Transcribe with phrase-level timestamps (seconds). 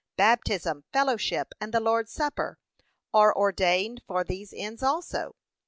[0.17, 2.57] Baptism, fellowship, and the Lord's supper,
[3.13, 5.35] are ordained for these ends also.